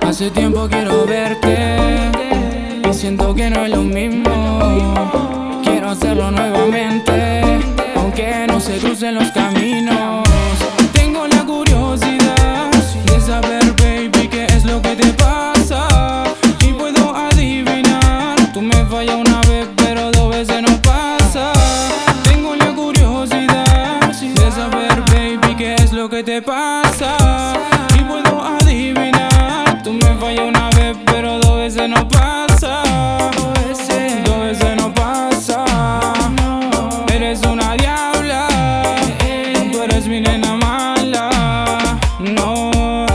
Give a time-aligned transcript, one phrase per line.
[0.00, 1.76] Hace tiempo quiero verte
[2.88, 5.60] y siento que no es lo mismo.
[5.62, 7.42] Quiero hacerlo nuevamente,
[7.94, 9.43] aunque no se crucen los caminos.
[26.44, 27.16] Pasa.
[27.98, 32.82] Y puedo adivinar, tú me fallas una vez, pero dos veces no pasa.
[34.24, 35.64] Dos veces no pasa.
[37.12, 38.48] Eres una diabla,
[39.72, 41.98] tú eres mi nena mala.
[42.20, 43.06] No,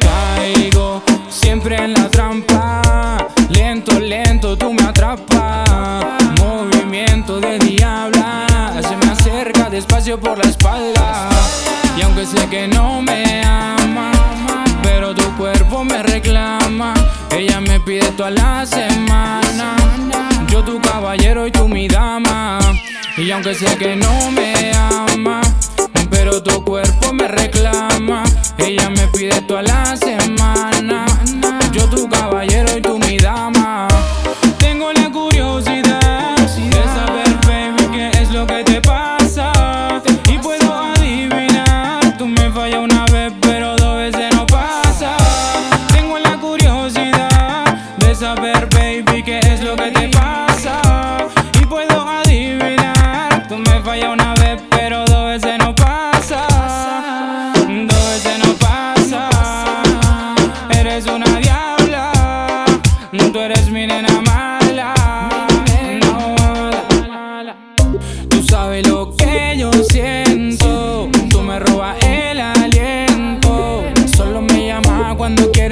[0.00, 3.26] caigo siempre en la trampa.
[3.50, 6.22] Lento, lento, tú me atrapas.
[6.40, 11.28] Movimiento de diabla, se me acerca despacio por la espalda.
[11.96, 14.12] Y aunque sé que no me ama,
[14.82, 16.94] pero tu cuerpo me reclama.
[17.30, 19.76] Ella me pide toda la semana.
[20.48, 22.58] Yo tu caballero y tú mi dama.
[23.16, 25.40] Y aunque sé que no me ama,
[26.10, 28.24] pero tu cuerpo me reclama.
[28.58, 29.81] Ella me pide toda la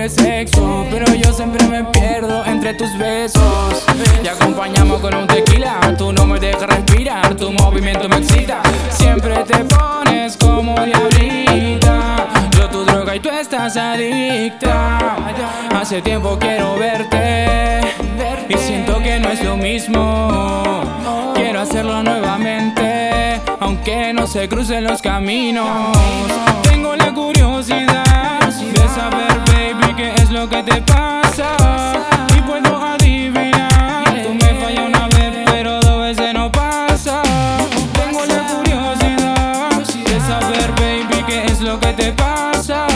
[0.08, 0.86] sexo.
[0.90, 3.84] Pero yo siempre me pierdo entre tus besos.
[4.22, 5.94] Y acompañamos con un tequila.
[5.98, 7.34] Tú no me dejas respirar.
[7.34, 8.62] Tu movimiento me excita.
[8.90, 12.28] Siempre te pones como diablita.
[12.56, 15.16] Yo tu droga y tú estás adicta.
[15.74, 17.80] Hace tiempo quiero verte.
[18.48, 20.82] Y siento que no es lo mismo.
[21.34, 25.96] Quiero hacerlo nuevamente, aunque no se crucen los caminos.
[26.62, 29.39] Tengo la curiosidad de saber,
[30.30, 31.56] lo que te pasa.
[32.36, 37.22] Y puedo adivinar, tú me fallas una vez, pero dos veces no pasa.
[37.92, 42.86] Tengo la curiosidad de saber, baby, qué es lo que te pasa.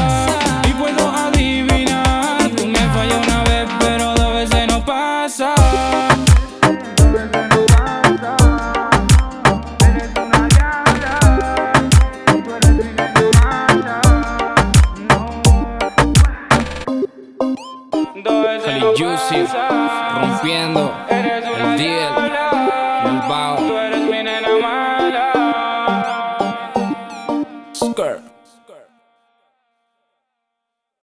[0.69, 5.55] Y puedo adivinar, tú me fallas una vez, pero dos veces no pasa.
[18.81, 19.47] Juicy,
[20.21, 22.34] rompiendo el deal.